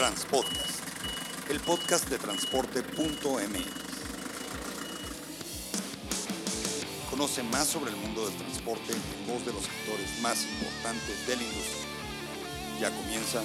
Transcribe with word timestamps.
Transpodcast, 0.00 0.80
el 1.50 1.60
podcast 1.60 2.08
de 2.08 2.16
transporte.mx. 2.16 2.86
Conoce 7.10 7.42
más 7.42 7.66
sobre 7.66 7.90
el 7.90 7.96
mundo 7.98 8.24
del 8.24 8.34
transporte 8.38 8.94
en 8.94 9.26
voz 9.30 9.44
de 9.44 9.52
los 9.52 9.62
actores 9.62 10.22
más 10.22 10.46
importantes 10.46 11.26
de 11.26 11.36
la 11.36 11.42
industria. 11.42 11.84
Ya 12.80 12.90
comienza 12.96 13.42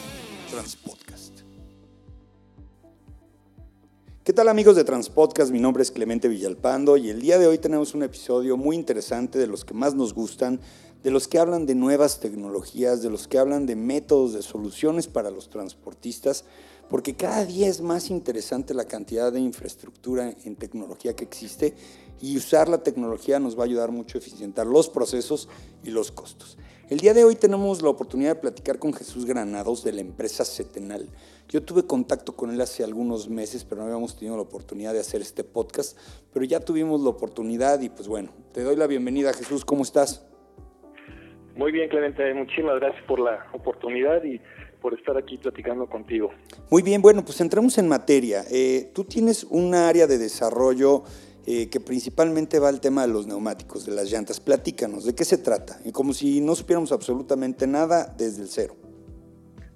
Transpodcast. 0.50 1.42
¿Qué 4.24 4.32
tal 4.32 4.48
amigos 4.48 4.78
de 4.78 4.86
Transpodcast? 4.86 5.52
Mi 5.52 5.60
nombre 5.60 5.84
es 5.84 5.92
Clemente 5.92 6.30
Villalpando 6.30 6.96
y 6.96 7.10
el 7.10 7.20
día 7.20 7.38
de 7.38 7.48
hoy 7.48 7.58
tenemos 7.58 7.94
un 7.94 8.04
episodio 8.04 8.56
muy 8.56 8.78
interesante 8.78 9.38
de 9.38 9.48
los 9.48 9.66
que 9.66 9.74
más 9.74 9.94
nos 9.94 10.14
gustan, 10.14 10.62
de 11.06 11.12
los 11.12 11.28
que 11.28 11.38
hablan 11.38 11.68
de 11.68 11.76
nuevas 11.76 12.20
tecnologías, 12.20 13.04
de 13.04 13.12
los 13.12 13.28
que 13.28 13.38
hablan 13.38 13.68
de 13.68 13.76
métodos, 13.76 14.34
de 14.34 14.42
soluciones 14.42 15.06
para 15.06 15.30
los 15.30 15.52
transportistas, 15.52 16.46
porque 16.90 17.16
cada 17.16 17.46
día 17.46 17.68
es 17.68 17.80
más 17.80 18.10
interesante 18.10 18.74
la 18.74 18.86
cantidad 18.86 19.32
de 19.32 19.40
infraestructura 19.40 20.34
en 20.46 20.56
tecnología 20.56 21.16
que 21.16 21.24
existe 21.24 21.76
y 22.20 22.36
usar 22.36 22.70
la 22.70 22.82
tecnología 22.82 23.40
nos 23.40 23.56
va 23.56 23.62
a 23.62 23.66
ayudar 23.66 23.92
mucho 23.92 24.18
a 24.18 24.22
eficientar 24.22 24.66
los 24.66 24.90
procesos 24.90 25.48
y 25.84 25.92
los 25.92 26.12
costos. 26.12 26.58
El 26.90 27.00
día 27.00 27.14
de 27.14 27.24
hoy 27.24 27.36
tenemos 27.36 27.84
la 27.84 27.90
oportunidad 27.90 28.34
de 28.34 28.42
platicar 28.42 28.80
con 28.80 28.92
Jesús 28.92 29.26
Granados 29.26 29.84
de 29.84 29.94
la 29.94 30.02
empresa 30.02 30.44
Cetenal. 30.44 31.08
Yo 31.48 31.62
tuve 31.62 31.86
contacto 31.86 32.36
con 32.36 32.50
él 32.50 32.60
hace 32.62 32.84
algunos 32.84 33.30
meses, 33.30 33.64
pero 33.64 33.82
no 33.82 33.86
habíamos 33.86 34.16
tenido 34.16 34.38
la 34.38 34.42
oportunidad 34.42 34.94
de 34.94 35.02
hacer 35.02 35.22
este 35.22 35.44
podcast, 35.44 35.96
pero 36.34 36.46
ya 36.46 36.62
tuvimos 36.62 37.00
la 37.02 37.10
oportunidad 37.10 37.80
y 37.82 37.90
pues 37.90 38.08
bueno, 38.08 38.32
te 38.54 38.64
doy 38.64 38.76
la 38.76 38.88
bienvenida 38.88 39.34
Jesús, 39.34 39.66
¿cómo 39.66 39.84
estás? 39.84 40.24
Muy 41.56 41.72
bien, 41.72 41.90
Clemente, 41.90 42.34
muchísimas 42.34 42.80
gracias 42.80 43.04
por 43.06 43.20
la 43.20 43.48
oportunidad 43.54 44.24
y 44.24 44.42
por 44.82 44.94
estar 44.94 45.18
aquí 45.18 45.38
platicando 45.38 45.88
contigo. 45.88 46.32
Muy 46.70 46.82
bien, 46.82 47.02
bueno, 47.02 47.24
pues 47.24 47.40
entremos 47.42 47.78
en 47.78 47.88
materia. 47.88 48.44
Eh, 48.52 48.92
tú 48.94 49.06
tienes 49.06 49.46
un 49.46 49.74
área 49.74 50.06
de 50.06 50.18
desarrollo 50.18 51.04
eh, 51.48 51.70
que 51.70 51.80
principalmente 51.80 52.60
va 52.60 52.70
al 52.70 52.82
tema 52.82 53.04
de 53.06 53.14
los 53.14 53.26
neumáticos, 53.26 53.86
de 53.86 53.94
las 53.94 54.12
llantas. 54.12 54.40
Platícanos, 54.40 55.06
¿de 55.06 55.16
qué 55.16 55.24
se 55.24 55.38
trata? 55.38 55.78
Y 55.86 55.92
como 55.92 56.12
si 56.12 56.42
no 56.42 56.56
supiéramos 56.56 56.92
absolutamente 56.92 57.68
nada 57.68 58.14
desde 58.18 58.42
el 58.42 58.48
cero. 58.48 58.76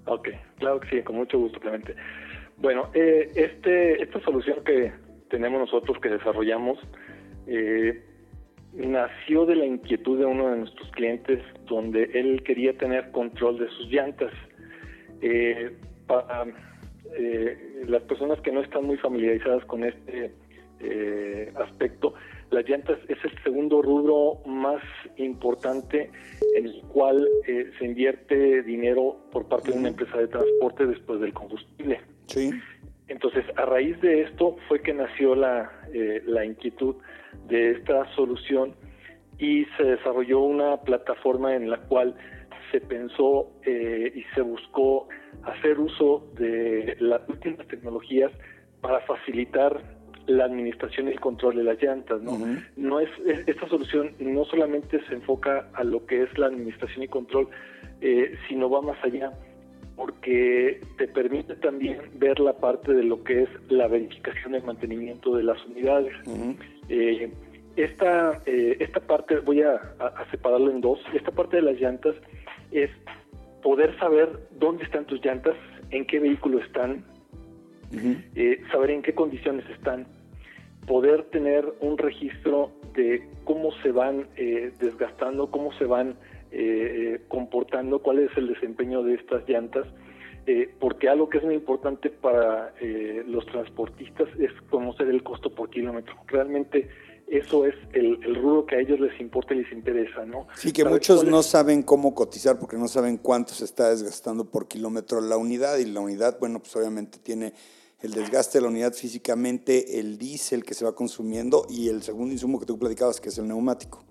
Ok, 0.06 0.28
claro 0.58 0.80
que 0.80 0.88
sí, 0.90 1.02
con 1.02 1.16
mucho 1.16 1.38
gusto, 1.38 1.60
Clemente. 1.60 1.94
Bueno, 2.56 2.90
eh, 2.92 3.30
este, 3.34 4.02
esta 4.02 4.20
solución 4.20 4.62
que 4.64 4.92
tenemos 5.30 5.60
nosotros, 5.60 5.98
que 6.02 6.08
desarrollamos, 6.08 6.78
eh, 7.46 8.04
nació 8.74 9.46
de 9.46 9.56
la 9.56 9.66
inquietud 9.66 10.18
de 10.18 10.26
uno 10.26 10.50
de 10.50 10.58
nuestros 10.58 10.90
clientes, 10.92 11.42
donde 11.66 12.04
él 12.14 12.42
quería 12.44 12.76
tener 12.76 13.10
control 13.10 13.58
de 13.58 13.68
sus 13.68 13.88
llantas. 13.88 14.32
para 16.06 16.46
las 17.86 18.02
personas 18.02 18.40
que 18.40 18.52
no 18.52 18.60
están 18.60 18.84
muy 18.84 18.96
familiarizadas 18.96 19.64
con 19.64 19.84
este 19.84 20.32
eh, 20.80 21.52
aspecto, 21.56 22.14
las 22.50 22.68
llantas 22.68 22.98
es 23.08 23.18
el 23.24 23.42
segundo 23.42 23.80
rubro 23.80 24.40
más 24.44 24.82
importante 25.16 26.10
en 26.56 26.66
el 26.66 26.82
cual 26.88 27.26
eh, 27.46 27.70
se 27.78 27.84
invierte 27.84 28.62
dinero 28.62 29.16
por 29.30 29.46
parte 29.46 29.70
de 29.72 29.78
una 29.78 29.88
empresa 29.88 30.18
de 30.18 30.26
transporte 30.26 30.86
después 30.86 31.20
del 31.20 31.32
combustible. 31.32 32.00
Sí. 32.26 32.50
Entonces, 33.10 33.44
a 33.56 33.64
raíz 33.66 34.00
de 34.00 34.22
esto 34.22 34.56
fue 34.68 34.80
que 34.82 34.94
nació 34.94 35.34
la, 35.34 35.68
eh, 35.92 36.22
la 36.26 36.44
inquietud 36.44 36.94
de 37.48 37.72
esta 37.72 38.06
solución 38.14 38.74
y 39.36 39.64
se 39.76 39.82
desarrolló 39.82 40.38
una 40.40 40.76
plataforma 40.76 41.56
en 41.56 41.68
la 41.68 41.78
cual 41.78 42.14
se 42.70 42.80
pensó 42.80 43.50
eh, 43.64 44.12
y 44.14 44.22
se 44.34 44.42
buscó 44.42 45.08
hacer 45.42 45.80
uso 45.80 46.24
de 46.36 46.96
las 47.00 47.28
últimas 47.28 47.66
tecnologías 47.66 48.30
para 48.80 49.00
facilitar 49.00 49.82
la 50.26 50.44
administración 50.44 51.08
y 51.08 51.10
el 51.10 51.18
control 51.18 51.56
de 51.56 51.64
las 51.64 51.82
llantas, 51.82 52.22
¿no? 52.22 52.38
No 52.76 53.00
es, 53.00 53.08
esta 53.46 53.68
solución 53.68 54.14
no 54.20 54.44
solamente 54.44 55.04
se 55.08 55.14
enfoca 55.14 55.68
a 55.72 55.82
lo 55.82 56.06
que 56.06 56.22
es 56.22 56.38
la 56.38 56.46
administración 56.46 57.02
y 57.02 57.08
control, 57.08 57.48
eh, 58.00 58.36
sino 58.48 58.70
va 58.70 58.80
más 58.82 59.02
allá, 59.02 59.32
porque 60.00 60.80
te 60.96 61.08
permite 61.08 61.56
también 61.56 61.98
ver 62.14 62.40
la 62.40 62.54
parte 62.54 62.90
de 62.90 63.02
lo 63.02 63.22
que 63.22 63.42
es 63.42 63.50
la 63.68 63.86
verificación 63.86 64.54
y 64.54 64.60
mantenimiento 64.62 65.36
de 65.36 65.42
las 65.42 65.62
unidades. 65.66 66.14
Eh, 66.88 67.30
esta, 67.76 68.40
eh, 68.46 68.78
esta 68.80 69.00
parte, 69.00 69.40
voy 69.40 69.60
a, 69.60 69.74
a 69.74 70.30
separarlo 70.30 70.70
en 70.70 70.80
dos, 70.80 71.00
esta 71.12 71.30
parte 71.30 71.56
de 71.56 71.62
las 71.62 71.78
llantas 71.78 72.14
es 72.72 72.88
poder 73.62 73.94
saber 73.98 74.48
dónde 74.58 74.84
están 74.84 75.04
tus 75.04 75.22
llantas, 75.22 75.54
en 75.90 76.06
qué 76.06 76.18
vehículo 76.18 76.60
están, 76.60 77.04
eh, 78.34 78.58
saber 78.72 78.92
en 78.92 79.02
qué 79.02 79.12
condiciones 79.12 79.68
están, 79.68 80.06
poder 80.86 81.24
tener 81.24 81.74
un 81.80 81.98
registro 81.98 82.70
de 82.94 83.28
cómo 83.44 83.70
se 83.82 83.92
van 83.92 84.28
eh, 84.36 84.72
desgastando, 84.80 85.50
cómo 85.50 85.74
se 85.74 85.84
van 85.84 86.16
eh, 86.52 87.20
comportando, 87.28 88.00
cuál 88.00 88.20
es 88.20 88.36
el 88.36 88.48
desempeño 88.48 89.02
de 89.02 89.14
estas 89.14 89.48
llantas, 89.48 89.86
porque 90.80 91.08
algo 91.08 91.28
que 91.28 91.38
es 91.38 91.44
muy 91.44 91.54
importante 91.54 92.10
para 92.10 92.74
los 93.26 93.46
transportistas 93.46 94.28
es 94.36 94.50
conocer 94.68 95.06
el 95.06 95.22
costo 95.22 95.54
por 95.54 95.70
kilómetro. 95.70 96.16
Realmente 96.26 96.88
eso 97.30 97.64
es 97.64 97.74
el, 97.92 98.18
el, 98.24 98.34
rubro 98.34 98.66
que 98.66 98.74
a 98.74 98.80
ellos 98.80 98.98
les 98.98 99.18
importa 99.20 99.54
y 99.54 99.58
les 99.58 99.72
interesa, 99.72 100.26
¿no? 100.26 100.48
Sí, 100.56 100.72
que 100.72 100.84
muchos 100.84 101.24
no 101.24 101.44
saben 101.44 101.84
cómo 101.84 102.12
cotizar 102.12 102.58
porque 102.58 102.76
no 102.76 102.88
saben 102.88 103.18
cuánto 103.18 103.54
se 103.54 103.64
está 103.64 103.90
desgastando 103.90 104.50
por 104.50 104.66
kilómetro 104.66 105.20
la 105.20 105.36
unidad 105.36 105.78
y 105.78 105.84
la 105.84 106.00
unidad, 106.00 106.38
bueno, 106.40 106.58
pues 106.58 106.74
obviamente 106.74 107.18
tiene 107.22 107.52
el 108.02 108.12
desgaste 108.12 108.58
de 108.58 108.62
la 108.62 108.68
unidad 108.68 108.94
físicamente, 108.94 110.00
el 110.00 110.18
diésel 110.18 110.64
que 110.64 110.74
se 110.74 110.84
va 110.84 110.94
consumiendo 110.94 111.66
y 111.70 111.88
el 111.88 112.02
segundo 112.02 112.32
insumo 112.32 112.58
que 112.58 112.66
tú 112.66 112.78
platicabas, 112.78 113.20
que 113.20 113.28
es 113.28 113.38
el 113.38 113.46
neumático. 113.46 114.04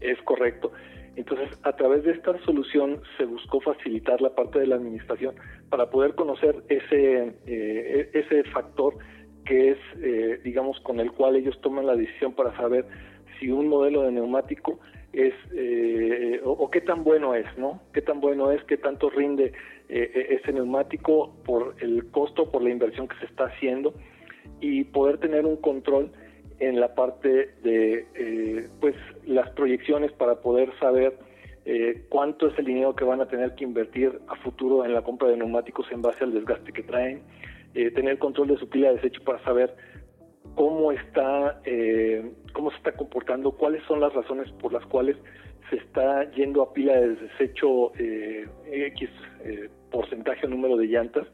Es 0.00 0.20
correcto. 0.22 0.72
Entonces, 1.16 1.58
a 1.62 1.72
través 1.74 2.04
de 2.04 2.12
esta 2.12 2.38
solución 2.44 3.02
se 3.18 3.24
buscó 3.24 3.60
facilitar 3.60 4.20
la 4.20 4.34
parte 4.34 4.58
de 4.58 4.66
la 4.66 4.76
administración 4.76 5.34
para 5.68 5.90
poder 5.90 6.14
conocer 6.14 6.62
ese, 6.68 7.34
eh, 7.46 8.10
ese 8.14 8.44
factor 8.44 8.94
que 9.44 9.70
es, 9.70 9.78
eh, 10.00 10.40
digamos, 10.44 10.80
con 10.80 11.00
el 11.00 11.12
cual 11.12 11.36
ellos 11.36 11.60
toman 11.60 11.86
la 11.86 11.96
decisión 11.96 12.32
para 12.32 12.56
saber 12.56 12.86
si 13.38 13.50
un 13.50 13.68
modelo 13.68 14.02
de 14.02 14.12
neumático 14.12 14.78
es 15.12 15.34
eh, 15.54 16.40
o, 16.44 16.70
qué 16.70 16.80
tan 16.80 17.04
bueno 17.04 17.34
es, 17.34 17.46
¿no? 17.58 17.82
Qué 17.92 18.00
tan 18.00 18.20
bueno 18.20 18.50
es, 18.50 18.62
qué 18.64 18.76
tanto 18.76 19.10
rinde 19.10 19.52
eh, 19.88 20.38
ese 20.40 20.52
neumático 20.52 21.34
por 21.44 21.74
el 21.80 22.10
costo, 22.10 22.50
por 22.50 22.62
la 22.62 22.70
inversión 22.70 23.08
que 23.08 23.18
se 23.18 23.26
está 23.26 23.44
haciendo 23.44 23.94
y 24.60 24.84
poder 24.84 25.18
tener 25.18 25.44
un 25.44 25.56
control 25.56 26.12
en 26.58 26.80
la 26.80 26.94
parte 26.94 27.50
de 27.62 28.06
eh, 28.14 28.68
pues 28.80 28.94
las 29.24 29.50
proyecciones 29.50 30.12
para 30.12 30.40
poder 30.40 30.70
saber 30.78 31.18
eh, 31.64 32.04
cuánto 32.08 32.48
es 32.48 32.58
el 32.58 32.64
dinero 32.64 32.94
que 32.94 33.04
van 33.04 33.20
a 33.20 33.28
tener 33.28 33.54
que 33.54 33.64
invertir 33.64 34.20
a 34.28 34.36
futuro 34.36 34.84
en 34.84 34.94
la 34.94 35.02
compra 35.02 35.28
de 35.28 35.36
neumáticos 35.36 35.86
en 35.90 36.02
base 36.02 36.24
al 36.24 36.32
desgaste 36.32 36.72
que 36.72 36.82
traen, 36.82 37.22
tener 37.72 38.18
control 38.18 38.48
de 38.48 38.58
su 38.58 38.68
pila 38.68 38.88
de 38.88 38.96
desecho 38.96 39.24
para 39.24 39.42
saber 39.44 39.74
cómo 40.54 40.92
está 40.92 41.62
cómo 42.52 42.70
se 42.70 42.76
está 42.76 42.92
comportando, 42.92 43.52
cuáles 43.52 43.82
son 43.84 44.00
las 44.00 44.12
razones 44.12 44.50
por 44.60 44.74
las 44.74 44.84
cuales 44.86 45.16
se 45.70 45.76
está 45.76 46.30
yendo 46.32 46.60
a 46.62 46.74
pila 46.74 47.00
de 47.00 47.14
desecho 47.14 47.92
X 47.96 49.08
porcentaje 49.90 50.46
o 50.46 50.50
número 50.50 50.76
de 50.76 50.86
llantas 50.86 51.26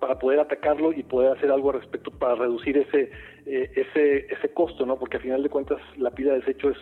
para 0.00 0.18
poder 0.18 0.40
atacarlo 0.40 0.92
y 0.92 1.02
poder 1.02 1.36
hacer 1.36 1.50
algo 1.50 1.70
al 1.70 1.80
respecto 1.80 2.10
para 2.10 2.34
reducir 2.34 2.76
ese 2.78 3.10
eh, 3.46 3.70
ese 3.76 4.26
ese 4.32 4.48
costo, 4.54 4.86
¿no? 4.86 4.98
Porque 4.98 5.18
al 5.18 5.22
final 5.22 5.42
de 5.42 5.48
cuentas 5.50 5.78
la 5.96 6.10
pila 6.10 6.32
de 6.32 6.40
desecho 6.40 6.70
es 6.70 6.78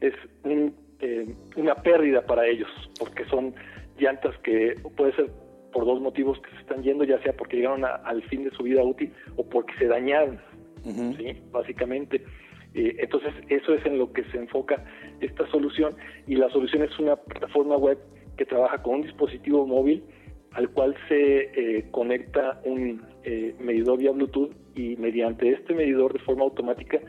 es 0.00 0.14
eh, 1.00 1.34
una 1.56 1.74
pérdida 1.76 2.22
para 2.22 2.46
ellos, 2.46 2.68
porque 2.98 3.24
son 3.26 3.54
llantas 3.98 4.36
que 4.38 4.74
puede 4.96 5.14
ser 5.14 5.30
por 5.72 5.84
dos 5.84 6.00
motivos 6.00 6.40
que 6.40 6.50
se 6.50 6.56
están 6.58 6.82
yendo, 6.82 7.04
ya 7.04 7.20
sea 7.22 7.32
porque 7.34 7.56
llegaron 7.56 7.84
al 7.84 8.22
fin 8.24 8.44
de 8.44 8.50
su 8.50 8.62
vida 8.62 8.82
útil 8.82 9.12
o 9.36 9.44
porque 9.44 9.74
se 9.78 9.86
dañaron, 9.86 10.40
¿sí? 10.82 11.42
Básicamente. 11.50 12.24
Eh, 12.74 12.96
entonces, 12.98 13.32
eso 13.48 13.74
es 13.74 13.84
en 13.86 13.98
lo 13.98 14.12
que 14.12 14.24
se 14.24 14.38
enfoca 14.38 14.84
esta 15.20 15.46
solución 15.50 15.94
y 16.26 16.36
la 16.36 16.48
solución 16.50 16.82
es 16.82 16.98
una 16.98 17.16
plataforma 17.16 17.76
web 17.76 17.98
que 18.36 18.46
trabaja 18.46 18.82
con 18.82 18.96
un 18.96 19.02
dispositivo 19.02 19.66
móvil 19.66 20.02
al 20.54 20.70
cual 20.70 20.94
se 21.08 21.50
eh, 21.78 21.88
conecta 21.90 22.60
un 22.64 23.02
eh, 23.24 23.54
medidor 23.60 23.98
vía 23.98 24.12
Bluetooth 24.12 24.52
y 24.74 24.96
mediante 24.96 25.50
este 25.50 25.74
medidor 25.74 26.12
de 26.12 26.20
forma 26.20 26.44
automática 26.44 27.00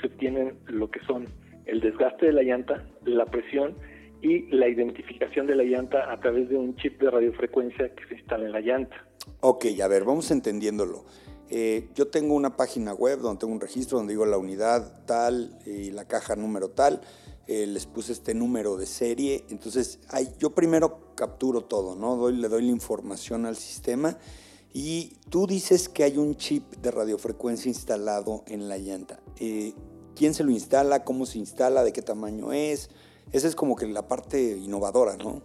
se 0.00 0.06
obtienen 0.06 0.54
lo 0.66 0.90
que 0.90 1.00
son 1.06 1.26
el 1.66 1.80
desgaste 1.80 2.26
de 2.26 2.32
la 2.32 2.42
llanta, 2.42 2.86
la 3.04 3.26
presión 3.26 3.74
y 4.22 4.46
la 4.54 4.68
identificación 4.68 5.46
de 5.46 5.54
la 5.54 5.64
llanta 5.64 6.10
a 6.10 6.18
través 6.20 6.48
de 6.48 6.56
un 6.56 6.76
chip 6.76 7.00
de 7.00 7.10
radiofrecuencia 7.10 7.94
que 7.94 8.06
se 8.08 8.14
instala 8.14 8.46
en 8.46 8.52
la 8.52 8.60
llanta. 8.60 8.96
Ok, 9.40 9.66
a 9.82 9.88
ver, 9.88 10.04
vamos 10.04 10.30
entendiéndolo. 10.30 11.04
Eh, 11.50 11.88
yo 11.94 12.08
tengo 12.08 12.34
una 12.34 12.56
página 12.56 12.94
web 12.94 13.18
donde 13.18 13.40
tengo 13.40 13.52
un 13.52 13.60
registro 13.60 13.98
donde 13.98 14.14
digo 14.14 14.24
la 14.24 14.38
unidad 14.38 15.04
tal 15.04 15.58
y 15.66 15.90
la 15.90 16.06
caja 16.06 16.36
número 16.36 16.70
tal 16.70 17.02
eh, 17.46 17.66
les 17.66 17.86
puse 17.86 18.12
este 18.12 18.34
número 18.34 18.76
de 18.76 18.86
serie. 18.86 19.44
Entonces, 19.50 20.00
yo 20.38 20.54
primero 20.54 21.14
capturo 21.14 21.62
todo, 21.62 21.94
¿no? 21.94 22.16
Doy, 22.16 22.36
le 22.36 22.48
doy 22.48 22.62
la 22.62 22.70
información 22.70 23.46
al 23.46 23.56
sistema 23.56 24.18
Y 24.72 25.16
tú 25.30 25.46
dices 25.46 25.88
que 25.88 26.02
hay 26.02 26.18
un 26.18 26.36
chip 26.36 26.64
de 26.82 26.90
radiofrecuencia 26.90 27.68
instalado 27.68 28.42
en 28.48 28.68
la 28.68 28.76
llanta. 28.76 29.20
Eh, 29.38 29.72
¿Quién 30.16 30.34
se 30.34 30.42
lo 30.42 30.50
instala? 30.50 31.04
¿Cómo 31.04 31.26
se 31.26 31.38
instala? 31.38 31.84
¿De 31.84 31.92
qué 31.92 32.02
tamaño 32.02 32.52
es? 32.52 32.90
Esa 33.32 33.46
es 33.46 33.54
como 33.54 33.76
que 33.76 33.86
la 33.86 34.08
parte 34.08 34.56
innovadora, 34.56 35.16
¿no? 35.16 35.42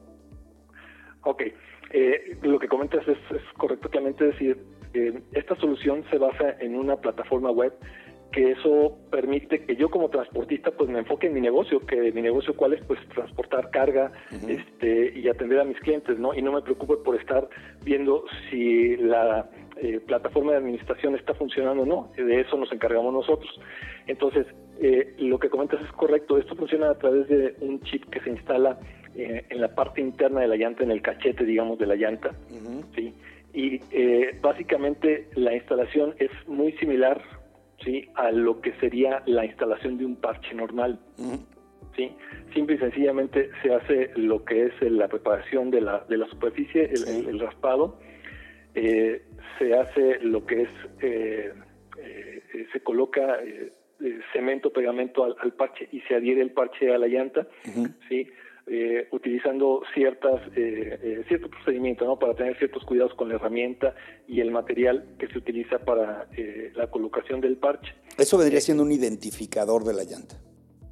Ok. 1.24 1.44
Eh, 1.92 2.38
lo 2.42 2.60
que 2.60 2.68
comentas 2.68 3.08
es, 3.08 3.18
es 3.32 3.42
correcto, 3.58 3.90
eh, 4.94 5.22
esta 5.34 5.56
solución 5.58 6.04
se 6.10 6.18
basa 6.18 6.56
en 6.60 6.76
una 6.76 6.98
plataforma 6.98 7.52
web 7.52 7.74
que 8.32 8.52
eso 8.52 8.98
permite 9.10 9.66
que 9.66 9.76
yo 9.76 9.90
como 9.90 10.10
transportista 10.10 10.72
pues 10.72 10.90
me 10.90 11.00
enfoque 11.00 11.28
en 11.28 11.34
mi 11.34 11.42
negocio, 11.42 11.86
que 11.86 12.12
mi 12.12 12.22
negocio 12.22 12.56
cuál 12.56 12.74
es 12.74 12.82
pues 12.86 13.00
transportar 13.10 13.72
carga 13.72 14.12
este, 14.48 15.18
y 15.18 15.28
atender 15.28 15.60
a 15.60 15.64
mis 15.64 15.80
clientes, 15.80 16.20
¿no? 16.20 16.34
Y 16.36 16.42
no 16.42 16.52
me 16.52 16.62
preocupe 16.62 16.98
por 16.98 17.20
estar 17.20 17.50
viendo 17.84 18.26
si 18.50 18.98
la 18.98 19.50
eh, 19.78 20.00
plataforma 20.06 20.52
de 20.52 20.58
administración 20.58 21.16
está 21.16 21.34
funcionando 21.34 21.84
o 21.84 21.86
no, 21.86 22.12
de 22.16 22.42
eso 22.42 22.58
nos 22.58 22.72
encargamos 22.72 23.14
nosotros. 23.14 23.50
Entonces, 24.08 24.46
eh, 24.80 25.16
lo 25.18 25.40
que 25.40 25.50
comentas 25.50 25.82
es 25.82 25.92
correcto, 25.94 26.38
esto 26.38 26.56
funciona 26.56 26.92
a 26.92 26.98
través 26.98 27.28
de 27.30 27.56
un 27.62 27.82
chip 27.82 28.06
que 28.10 28.20
se 28.20 28.30
instala 28.30 28.78
eh, 29.16 29.46
en 29.50 29.62
la 29.62 29.74
parte 29.74 30.02
interna 30.02 30.42
de 30.42 30.48
la 30.48 30.56
llanta, 30.56 30.84
en 30.84 30.92
el 30.92 31.02
cachete, 31.02 31.46
digamos, 31.46 31.80
de 31.80 31.88
la 31.88 31.96
llanta, 31.96 32.32
¿sí? 32.96 33.14
Y 33.52 33.82
básicamente 34.42 35.28
la 35.34 35.56
instalación 35.56 36.14
es 36.20 36.30
muy 36.48 36.72
similar 36.74 37.20
¿sí? 37.84 38.10
a 38.16 38.32
lo 38.32 38.62
que 38.62 38.74
sería 38.80 39.24
la 39.26 39.46
instalación 39.46 39.98
de 39.98 40.06
un 40.06 40.16
parche 40.16 40.54
normal. 40.54 41.00
¿sí? 41.96 42.12
Simple 42.54 42.76
y 42.76 42.80
sencillamente 42.80 43.50
se 43.62 43.74
hace 43.74 44.12
lo 44.16 44.44
que 44.44 44.66
es 44.66 44.82
la 44.82 45.08
preparación 45.08 45.72
de 45.72 45.82
la, 45.82 46.06
de 46.10 46.18
la 46.18 46.28
superficie, 46.28 46.92
el, 46.92 47.40
raspado, 47.40 48.00
eh, 48.76 49.24
se 49.58 49.74
hace 49.76 50.20
lo 50.20 50.46
que 50.46 50.64
es, 50.64 50.70
eh, 51.02 51.54
eh, 51.98 52.68
se 52.72 52.80
coloca 52.82 53.40
cemento, 54.32 54.72
pegamento 54.72 55.26
al, 55.26 55.54
parche 55.54 55.90
y 55.92 56.00
se 56.02 56.16
adhiere 56.16 56.42
el 56.42 56.52
parche 56.52 56.94
a 56.94 56.98
la 56.98 57.08
llanta, 57.08 57.48
¿sí? 58.08 58.28
Eh, 58.72 59.08
utilizando 59.10 59.82
ciertas 59.96 60.42
eh, 60.56 61.00
eh, 61.02 61.24
ciertos 61.28 61.50
procedimientos 61.50 62.08
¿no? 62.08 62.20
para 62.20 62.36
tener 62.36 62.56
ciertos 62.60 62.86
cuidados 62.86 63.16
con 63.16 63.28
la 63.28 63.34
herramienta 63.34 63.96
y 64.28 64.42
el 64.42 64.52
material 64.52 65.16
que 65.18 65.28
se 65.28 65.40
utiliza 65.40 65.80
para 65.80 66.28
la 66.76 66.86
colocación 66.92 67.42
del 67.42 67.58
parche. 67.58 67.96
Eso 68.16 68.38
vendría 68.38 68.62
siendo 68.62 68.84
un 68.84 68.92
identificador 68.92 69.86
de 69.86 69.94
la 69.96 70.04
llanta. 70.04 70.36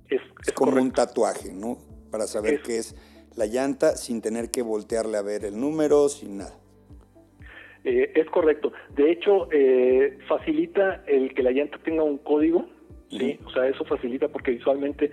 Es, 0.10 0.22
como 0.56 0.82
un 0.82 0.92
tatuaje, 0.92 1.54
¿no? 1.54 1.78
Para 2.10 2.26
saber 2.26 2.64
qué 2.64 2.78
es 2.78 2.96
la 3.36 3.46
llanta 3.46 3.96
sin 3.96 4.24
tener 4.24 4.50
que 4.50 4.64
voltearle 4.64 5.18
a 5.18 5.22
ver 5.22 5.46
el 5.46 5.60
número, 5.60 6.10
sin 6.10 6.38
nada. 6.38 6.58
es 7.84 8.28
correcto. 8.32 8.74
De 8.96 9.12
hecho, 9.12 9.50
facilita 10.28 11.04
el 11.06 11.32
que 11.36 11.44
la 11.44 11.52
llanta 11.52 11.78
tenga 11.84 12.02
un 12.02 12.18
código, 12.18 12.66
¿sí? 13.12 13.40
O 13.46 13.52
sea, 13.52 13.68
eso 13.68 13.86
facilita 13.86 14.30
porque 14.30 14.50
visualmente 14.50 15.12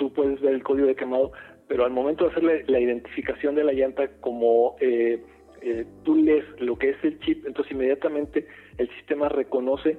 tú 0.00 0.10
puedes 0.12 0.40
ver 0.40 0.54
el 0.54 0.62
código 0.62 0.88
de 0.88 0.96
quemado, 0.96 1.30
pero 1.70 1.84
al 1.84 1.92
momento 1.92 2.24
de 2.24 2.30
hacerle 2.32 2.64
la 2.66 2.80
identificación 2.80 3.54
de 3.54 3.62
la 3.62 3.72
llanta, 3.72 4.08
como 4.20 4.74
eh, 4.80 5.22
eh, 5.62 5.86
tú 6.02 6.16
lees 6.16 6.44
lo 6.58 6.76
que 6.76 6.90
es 6.90 6.96
el 7.04 7.20
chip, 7.20 7.46
entonces 7.46 7.70
inmediatamente 7.70 8.48
el 8.76 8.88
sistema 8.96 9.28
reconoce 9.28 9.96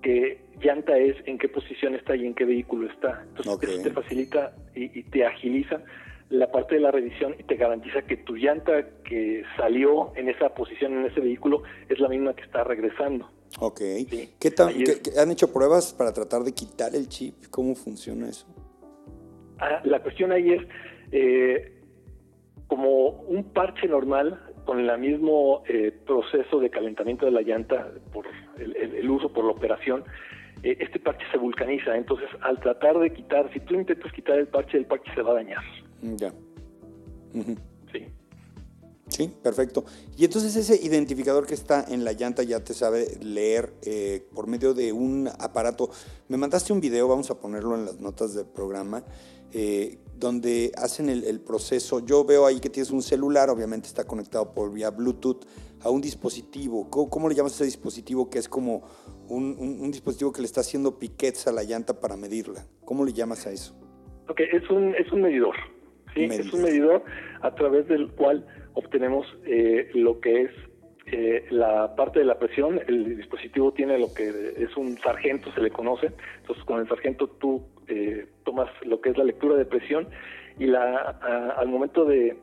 qué 0.00 0.46
llanta 0.62 0.96
es, 0.96 1.14
en 1.26 1.36
qué 1.36 1.50
posición 1.50 1.94
está 1.94 2.16
y 2.16 2.24
en 2.24 2.34
qué 2.34 2.46
vehículo 2.46 2.90
está. 2.90 3.22
Entonces 3.36 3.68
eso 3.68 3.82
te 3.82 3.90
facilita 3.90 4.56
y, 4.74 5.02
te 5.02 5.26
agiliza 5.26 5.82
la 6.30 6.50
parte 6.50 6.76
de 6.76 6.80
la 6.80 6.90
revisión 6.90 7.36
y 7.38 7.42
te 7.42 7.56
garantiza 7.56 8.00
que 8.06 8.16
tu 8.16 8.36
llanta 8.36 8.88
que 9.04 9.42
salió 9.58 10.10
en 10.16 10.30
esa 10.30 10.54
posición 10.54 10.94
en 10.94 11.04
ese 11.04 11.20
vehículo 11.20 11.64
es 11.90 12.00
la 12.00 12.08
misma 12.08 12.34
que 12.34 12.44
está 12.44 12.64
regresando. 12.64 13.28
Ok. 13.60 13.78
¿Qué, 14.40 14.54
¿Han 15.18 15.30
hecho 15.30 15.52
pruebas 15.52 15.92
para 15.92 16.14
tratar 16.14 16.44
de 16.44 16.54
quitar 16.54 16.94
el 16.94 17.10
chip? 17.10 17.34
¿Cómo 17.50 17.74
funciona 17.74 18.26
eso? 18.26 18.46
Ah, 19.58 19.80
la 19.84 20.02
cuestión 20.02 20.32
ahí 20.32 20.50
es, 20.50 20.62
eh, 21.16 21.80
como 22.66 23.06
un 23.06 23.44
parche 23.52 23.86
normal 23.86 24.40
con 24.64 24.80
el 24.80 24.98
mismo 24.98 25.62
eh, 25.68 25.92
proceso 26.04 26.58
de 26.58 26.70
calentamiento 26.70 27.24
de 27.24 27.30
la 27.30 27.42
llanta 27.42 27.92
por 28.12 28.26
el, 28.58 29.08
uso, 29.08 29.32
por 29.32 29.44
la 29.44 29.52
operación, 29.52 30.02
eh, 30.64 30.76
este 30.80 30.98
parche 30.98 31.24
se 31.30 31.38
vulcaniza. 31.38 31.96
Entonces, 31.96 32.28
al 32.40 32.58
tratar 32.58 32.98
de 32.98 33.12
quitar, 33.12 33.48
si 33.52 33.60
tú 33.60 33.74
intentas 33.74 34.12
quitar 34.12 34.40
el 34.40 34.48
parche, 34.48 34.76
el 34.76 34.86
parche 34.86 35.08
se 35.14 35.22
va 35.22 35.30
a 35.30 35.34
dañar. 35.34 35.62
Ya. 36.02 36.32
Sí. 37.92 38.06
Sí, 39.06 39.32
perfecto. 39.40 39.84
Y 40.16 40.24
entonces 40.24 40.56
ese 40.56 40.84
identificador 40.84 41.46
que 41.46 41.54
está 41.54 41.84
en 41.88 42.04
la 42.04 42.12
llanta 42.12 42.42
ya 42.42 42.64
te 42.64 42.74
sabe 42.74 43.06
leer 43.22 43.72
eh, 43.82 44.26
por 44.34 44.48
medio 44.48 44.74
de 44.74 44.92
un 44.92 45.28
aparato. 45.38 45.90
Me 46.28 46.38
mandaste 46.38 46.72
un 46.72 46.80
video, 46.80 47.06
vamos 47.06 47.30
a 47.30 47.38
ponerlo 47.38 47.76
en 47.76 47.84
las 47.84 48.00
notas 48.00 48.34
del 48.34 48.46
programa, 48.46 49.04
eh, 49.52 49.98
donde 50.18 50.72
hacen 50.76 51.08
el, 51.08 51.40
proceso. 51.40 52.04
Yo 52.04 52.24
veo 52.24 52.46
ahí 52.46 52.60
que 52.60 52.70
tienes 52.70 52.90
un 52.90 53.02
celular, 53.02 53.50
obviamente 53.50 53.88
está 53.88 54.06
conectado 54.06 54.52
por 54.54 54.72
vía 54.72 54.90
Bluetooth 54.90 55.44
a 55.82 55.90
un 55.90 56.00
dispositivo. 56.00 56.88
¿Cómo, 56.90 57.28
le 57.28 57.34
llamas 57.34 57.52
a 57.52 57.56
ese 57.56 57.64
dispositivo 57.64 58.30
que 58.30 58.38
es 58.38 58.48
como 58.48 58.82
un, 59.28 59.90
dispositivo 59.90 60.32
que 60.32 60.40
le 60.40 60.46
está 60.46 60.60
haciendo 60.60 60.98
piquets 60.98 61.46
a 61.46 61.52
la 61.52 61.62
llanta 61.62 62.00
para 62.00 62.16
medirla? 62.16 62.66
¿Cómo 62.84 63.04
le 63.04 63.12
llamas 63.12 63.46
a 63.46 63.52
eso? 63.52 63.76
Ok, 64.28 64.40
es 64.40 64.68
un, 64.70 64.94
es 64.94 65.10
un 65.12 65.22
medidor. 65.22 65.54
Sí, 66.14 66.24
es 66.24 66.52
un 66.52 66.62
medidor 66.62 67.04
a 67.42 67.54
través 67.54 67.88
del 67.88 68.12
cual 68.12 68.46
obtenemos 68.74 69.26
eh, 69.44 69.90
lo 69.94 70.20
que 70.20 70.42
es 70.42 70.50
eh, 71.06 71.44
la 71.50 71.94
parte 71.96 72.20
de 72.20 72.24
la 72.24 72.38
presión. 72.38 72.80
El 72.86 73.16
dispositivo 73.16 73.72
tiene 73.72 73.98
lo 73.98 74.14
que 74.14 74.54
es 74.56 74.76
un 74.76 74.96
sargento, 74.98 75.52
se 75.52 75.60
le 75.60 75.70
conoce. 75.70 76.12
Entonces, 76.40 76.64
con 76.64 76.80
el 76.80 76.88
sargento 76.88 77.28
tú 77.28 77.66
eh, 77.88 78.26
tomas 78.44 78.68
lo 78.82 79.00
que 79.00 79.10
es 79.10 79.18
la 79.18 79.24
lectura 79.24 79.56
de 79.56 79.64
presión 79.64 80.08
y 80.58 80.66
la, 80.66 80.96
al 81.56 81.68
momento 81.68 82.04
de 82.04 82.36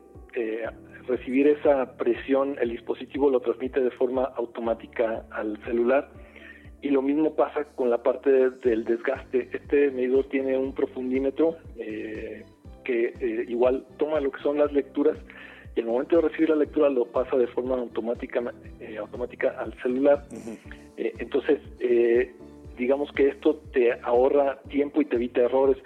recibir 1.06 1.48
esa 1.48 1.96
presión, 1.96 2.56
el 2.60 2.70
dispositivo 2.70 3.30
lo 3.30 3.40
transmite 3.40 3.80
de 3.80 3.90
forma 3.90 4.24
automática 4.36 5.24
al 5.30 5.62
celular. 5.64 6.08
Y 6.80 6.90
lo 6.90 7.00
mismo 7.00 7.34
pasa 7.34 7.64
con 7.76 7.90
la 7.90 8.02
parte 8.02 8.50
del 8.50 8.84
desgaste. 8.84 9.48
Este 9.52 9.90
medidor 9.90 10.24
tiene 10.28 10.58
un 10.58 10.74
profundímetro 10.74 11.56
que 11.76 13.44
igual 13.48 13.86
toma 13.98 14.20
lo 14.20 14.30
que 14.30 14.42
son 14.42 14.58
las 14.58 14.72
lecturas 14.72 15.16
y 15.74 15.80
el 15.80 15.86
momento 15.86 16.16
de 16.16 16.22
recibir 16.28 16.50
la 16.50 16.56
lectura 16.56 16.90
lo 16.90 17.06
pasa 17.06 17.36
de 17.36 17.46
forma 17.46 17.76
automática, 17.76 18.42
eh, 18.80 18.98
automática 18.98 19.54
al 19.58 19.72
celular. 19.82 20.24
Eh, 20.96 21.14
entonces, 21.18 21.60
eh, 21.80 22.34
digamos 22.76 23.12
que 23.12 23.28
esto 23.28 23.56
te 23.72 23.92
ahorra 24.02 24.60
tiempo 24.68 25.00
y 25.00 25.04
te 25.04 25.16
evita 25.16 25.42
errores 25.42 25.76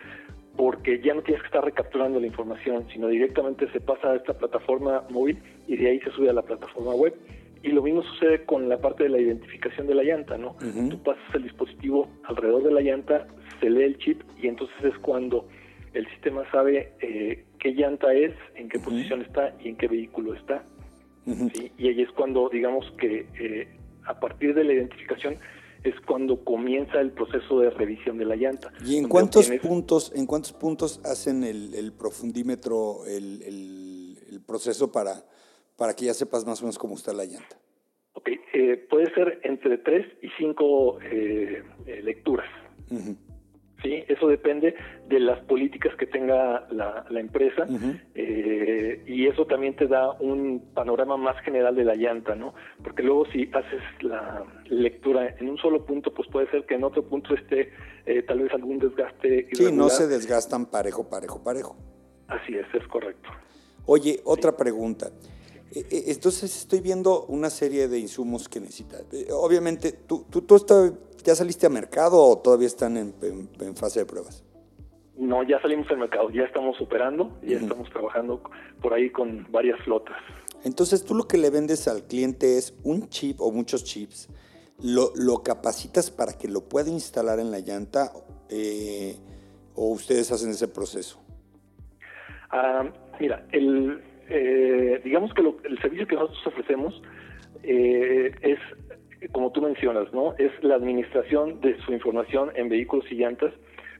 porque 0.56 1.00
ya 1.00 1.14
no 1.14 1.22
tienes 1.22 1.42
que 1.42 1.48
estar 1.48 1.64
recapturando 1.64 2.18
la 2.18 2.26
información, 2.26 2.86
sino 2.92 3.08
directamente 3.08 3.70
se 3.72 3.80
pasa 3.80 4.12
a 4.12 4.16
esta 4.16 4.34
plataforma 4.34 5.04
móvil 5.10 5.38
y 5.66 5.76
de 5.76 5.90
ahí 5.90 6.00
se 6.00 6.10
sube 6.12 6.30
a 6.30 6.32
la 6.32 6.42
plataforma 6.42 6.94
web. 6.94 7.14
Y 7.62 7.68
lo 7.68 7.82
mismo 7.82 8.02
sucede 8.02 8.44
con 8.44 8.68
la 8.68 8.78
parte 8.78 9.04
de 9.04 9.10
la 9.10 9.18
identificación 9.18 9.86
de 9.86 9.94
la 9.94 10.02
llanta, 10.02 10.38
¿no? 10.38 10.56
Tú 10.88 11.02
pasas 11.02 11.34
el 11.34 11.42
dispositivo 11.42 12.08
alrededor 12.24 12.62
de 12.62 12.72
la 12.72 12.80
llanta, 12.80 13.26
se 13.60 13.68
lee 13.68 13.82
el 13.82 13.98
chip 13.98 14.22
y 14.40 14.46
entonces 14.46 14.76
es 14.84 14.96
cuando 14.98 15.48
el 15.92 16.06
sistema 16.10 16.48
sabe 16.50 16.92
eh, 17.00 17.44
qué 17.58 17.72
llanta 17.72 18.12
es, 18.14 18.32
en 18.54 18.68
qué 18.68 18.78
posición 18.78 19.22
está 19.22 19.54
y 19.62 19.70
en 19.70 19.76
qué 19.76 19.88
vehículo 19.88 20.34
está. 20.34 20.62
Y 21.76 21.88
ahí 21.88 22.02
es 22.02 22.10
cuando, 22.12 22.48
digamos 22.48 22.88
que 22.92 23.26
eh, 23.40 23.68
a 24.04 24.20
partir 24.20 24.54
de 24.54 24.62
la 24.62 24.72
identificación 24.72 25.36
es 25.88 25.94
cuando 26.06 26.44
comienza 26.44 27.00
el 27.00 27.12
proceso 27.12 27.60
de 27.60 27.70
revisión 27.70 28.18
de 28.18 28.24
la 28.24 28.36
llanta. 28.36 28.72
¿Y 28.84 28.96
en 28.96 29.08
cuántos 29.08 29.50
puntos, 29.62 30.12
en 30.14 30.26
cuántos 30.26 30.52
puntos 30.52 31.00
hacen 31.04 31.44
el, 31.44 31.92
profundímetro, 31.92 33.06
el, 33.06 34.40
proceso 34.46 34.92
para, 34.92 35.24
para 35.76 35.94
que 35.94 36.04
ya 36.06 36.14
sepas 36.14 36.46
más 36.46 36.60
o 36.60 36.64
menos 36.64 36.78
cómo 36.78 36.94
está 36.94 37.12
la 37.12 37.24
llanta? 37.24 37.56
Ok, 38.12 38.28
eh, 38.54 38.86
puede 38.88 39.12
ser 39.14 39.40
entre 39.44 39.78
tres 39.78 40.06
y 40.22 40.28
cinco 40.38 40.98
lecturas. 42.02 42.48
¿Sí? 43.82 44.04
Eso 44.08 44.28
depende 44.28 44.74
de 45.08 45.20
las 45.20 45.40
políticas 45.40 45.94
que 45.96 46.06
tenga 46.06 46.66
la, 46.70 47.04
empresa 47.10 47.66
eh, 48.14 49.02
y 49.06 49.26
eso 49.26 49.46
también 49.46 49.74
te 49.76 49.86
da 49.86 50.12
un 50.12 50.62
panorama 50.74 51.16
más 51.16 51.40
general 51.42 51.74
de 51.74 51.84
la 51.84 51.94
llanta, 51.94 52.34
¿no? 52.34 52.54
Porque 52.82 53.02
luego 53.02 53.26
si 53.32 53.50
haces 53.52 53.82
la 54.00 54.44
lectura 54.68 55.34
en 55.38 55.48
un 55.48 55.58
solo 55.58 55.84
punto, 55.84 56.12
pues 56.12 56.28
puede 56.28 56.50
ser 56.50 56.66
que 56.66 56.74
en 56.74 56.84
otro 56.84 57.02
punto 57.02 57.34
esté 57.34 57.72
eh, 58.04 58.22
tal 58.22 58.40
vez 58.40 58.52
algún 58.52 58.78
desgaste. 58.78 59.48
Sí, 59.52 59.72
no 59.72 59.88
se 59.88 60.06
desgastan 60.06 60.66
parejo, 60.66 61.08
parejo, 61.08 61.42
parejo. 61.42 61.76
Así 62.28 62.54
es, 62.54 62.66
es 62.74 62.86
correcto. 62.88 63.30
Oye, 63.86 64.20
otra 64.24 64.56
pregunta. 64.56 65.10
Eh, 65.74 66.04
entonces 66.08 66.56
estoy 66.56 66.80
viendo 66.80 67.24
una 67.26 67.50
serie 67.50 67.88
de 67.88 67.98
insumos 67.98 68.48
que 68.48 68.60
necesitas. 68.60 69.04
Obviamente, 69.32 69.92
¿tú, 69.92 70.26
tú, 70.30 70.42
tú 70.42 70.54
¿Ya 71.26 71.34
saliste 71.34 71.66
a 71.66 71.70
mercado 71.70 72.22
o 72.22 72.38
todavía 72.38 72.68
están 72.68 72.96
en, 72.96 73.76
fase 73.76 73.98
de 73.98 74.06
pruebas? 74.06 74.44
No, 75.18 75.42
ya 75.42 75.60
salimos 75.60 75.90
al 75.90 75.98
mercado, 75.98 76.30
ya 76.30 76.44
estamos 76.44 76.80
operando, 76.80 77.36
ya 77.42 77.56
estamos 77.56 77.90
trabajando 77.90 78.40
por 78.80 78.94
ahí 78.94 79.10
con 79.10 79.44
varias 79.50 79.80
flotas. 79.80 80.16
Entonces 80.62 81.04
tú 81.04 81.16
lo 81.16 81.26
que 81.26 81.36
le 81.36 81.50
vendes 81.50 81.88
al 81.88 82.04
cliente 82.04 82.58
es 82.58 82.78
un 82.84 83.08
chip 83.08 83.40
o 83.40 83.50
muchos 83.50 83.82
chips, 83.82 84.28
lo, 84.80 85.10
lo 85.16 85.42
capacitas 85.42 86.12
para 86.12 86.38
que 86.38 86.46
lo 86.46 86.68
pueda 86.68 86.90
instalar 86.90 87.40
en 87.40 87.50
la 87.50 87.58
llanta 87.58 88.12
eh, 88.48 89.16
o 89.74 89.88
ustedes 89.88 90.30
hacen 90.30 90.50
ese 90.50 90.68
proceso. 90.68 91.20
Ah, 92.50 92.84
mira, 93.18 93.44
el, 93.50 94.00
eh, 94.28 95.00
digamos 95.02 95.34
que 95.34 95.40
el 95.40 95.82
servicio 95.82 96.06
que 96.06 96.14
nosotros 96.14 96.46
ofrecemos 96.46 97.02
eh, 97.64 98.30
es, 98.42 98.60
como 99.32 99.52
tú 99.52 99.62
mencionas, 99.62 100.12
¿no? 100.12 100.34
Es 100.38 100.52
la 100.62 100.74
administración 100.74 101.60
de 101.60 101.78
su 101.82 101.92
información 101.92 102.50
en 102.54 102.68
vehículos 102.68 103.04
y 103.10 103.16
llantas 103.16 103.52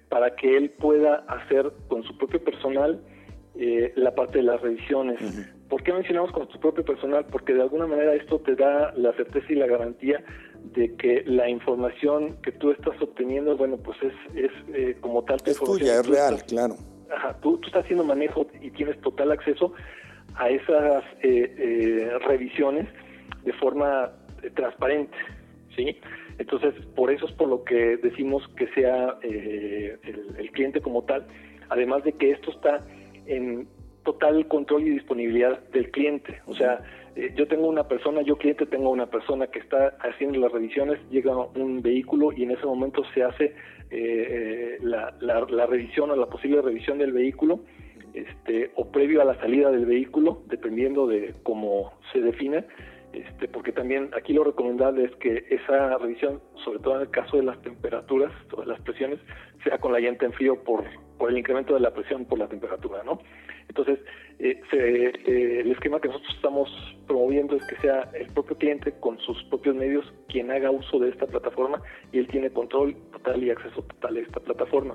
para 0.09 0.35
que 0.37 0.57
él 0.57 0.71
pueda 0.71 1.25
hacer 1.29 1.73
con 1.89 2.03
su 2.05 2.17
propio 2.17 2.43
personal 2.43 3.01
eh, 3.57 3.93
la 3.97 4.15
parte 4.15 4.39
de 4.39 4.45
las 4.45 4.61
revisiones. 4.61 5.19
¿Por 5.69 5.83
qué 5.83 5.93
mencionamos 5.93 6.31
con 6.33 6.49
su 6.51 6.61
propio 6.61 6.85
personal? 6.85 7.27
Porque 7.27 7.55
de 7.55 7.63
alguna 7.63 7.87
manera 7.87 8.15
esto 8.15 8.39
te 8.41 8.55
da 8.55 8.93
la 8.97 9.13
certeza 9.15 9.47
y 9.49 9.57
la 9.57 9.67
garantía 9.67 10.23
de 10.75 10.95
que 10.97 11.25
la 11.27 11.49
información 11.49 12.37
que 12.43 12.53
tú 12.53 12.71
estás 12.71 13.01
obteniendo, 13.01 13.57
bueno, 13.57 13.77
pues 13.79 13.97
es, 14.03 14.13
es 14.35 14.51
eh, 14.75 14.97
como 15.01 15.25
tal. 15.25 15.39
Es 15.45 15.59
tuya, 15.59 16.01
es 16.01 16.07
real, 16.07 16.43
claro. 16.47 16.75
Ajá, 17.15 17.37
tú, 17.41 17.59
tú, 17.59 17.69
estás 17.69 17.85
haciendo 17.85 18.05
manejo 18.05 18.47
y 18.61 18.71
tienes 18.71 19.01
total 19.01 19.33
acceso 19.33 19.73
a 20.35 20.51
esas 20.51 21.05
eh, 21.23 21.55
eh, 21.57 22.19
revisiones 22.27 22.87
de 23.45 23.53
forma 23.55 24.13
transparente, 24.55 25.17
¿sí? 25.75 25.97
Entonces, 26.39 26.75
por 26.95 27.11
eso 27.11 27.27
es 27.27 27.33
por 27.33 27.49
lo 27.49 27.65
que 27.65 27.97
decimos 27.97 28.47
que 28.57 28.69
sea 28.69 29.17
el, 29.23 29.99
el 30.39 30.51
cliente 30.53 30.81
como 30.81 31.03
tal, 31.05 31.27
además 31.69 32.05
de 32.05 32.13
que 32.13 32.33
esto 32.33 32.51
está 32.51 32.87
en 33.27 33.67
total 34.07 34.47
control 34.47 34.87
y 34.87 34.91
disponibilidad 34.91 35.59
del 35.71 35.91
cliente. 35.91 36.41
O 36.47 36.55
sea, 36.55 36.81
eh, 37.17 37.33
yo 37.37 37.49
tengo 37.49 37.67
una 37.67 37.89
persona, 37.89 38.23
yo 38.23 38.37
cliente 38.37 38.65
tengo 38.67 38.91
una 38.91 39.07
persona 39.07 39.49
que 39.49 39.59
está 39.59 39.97
haciendo 40.01 40.39
las 40.39 40.53
revisiones, 40.53 40.99
llega 41.11 41.35
un 41.37 41.83
vehículo 41.83 42.33
y 42.33 42.45
en 42.45 42.53
ese 42.53 42.65
momento 42.65 43.03
se 43.15 43.25
hace 43.25 43.45
eh, 43.45 43.55
eh, 43.91 44.79
la, 44.81 45.15
la, 45.21 45.67
revisión 45.67 46.11
o 46.11 46.17
la 46.17 46.27
posible 46.27 46.63
revisión 46.63 46.99
del 46.99 47.13
vehículo, 47.13 47.61
este, 48.15 48.71
o 48.77 48.91
previo 48.91 49.21
a 49.23 49.25
la 49.25 49.35
salida 49.41 49.71
del 49.71 49.87
vehículo, 49.87 50.43
dependiendo 50.47 51.07
de 51.07 51.35
cómo 51.43 51.93
se 52.13 52.21
define. 52.21 52.65
Este, 53.17 53.49
porque 53.49 53.73
también 53.73 54.11
aquí 54.15 54.35
lo 54.35 54.45
recomendable 54.45 55.05
es 55.05 55.17
que 55.17 55.47
esa 55.49 55.97
revisión, 55.97 56.43
sobre 56.63 56.81
todo 56.81 56.97
en 56.97 57.01
el 57.03 57.11
caso 57.11 57.39
de 57.39 57.45
las 57.45 57.61
temperaturas, 57.63 58.31
todas 58.51 58.67
las 58.67 58.79
presiones, 58.83 59.19
sea 59.65 59.79
con 59.79 59.93
la 59.93 60.01
llanta 60.01 60.27
en 60.27 60.35
frío 60.35 60.63
por, 60.63 60.85
por 61.17 61.31
el 61.31 61.39
incremento 61.39 61.73
de 61.73 61.81
la 61.81 61.95
presión 61.95 62.27
por 62.27 62.39
la 62.39 62.47
temperatura, 62.47 63.03
¿no? 63.05 63.19
Entonces, 63.69 64.01
eh, 64.39 64.61
eh, 64.71 65.61
el 65.61 65.73
esquema 65.73 65.99
que 65.99 66.09
nosotros 66.09 66.35
estamos 66.37 66.69
promoviendo 67.07 67.57
es 67.57 67.67
que 67.69 67.77
sea 67.77 68.11
el 68.13 68.27
propio 68.35 68.59
cliente 68.59 68.93
con 69.01 69.19
sus 69.21 69.43
propios 69.45 69.75
medios 69.75 70.05
quien 70.29 70.51
haga 70.51 70.71
uso 70.71 70.99
de 70.99 71.09
esta 71.09 71.27
plataforma 71.27 71.81
y 72.13 72.19
él 72.19 72.29
tiene 72.29 72.51
control 72.51 72.95
total 73.13 73.43
y 73.43 73.49
acceso 73.49 73.81
total 73.81 74.19
a 74.19 74.21
esta 74.21 74.41
plataforma. 74.41 74.95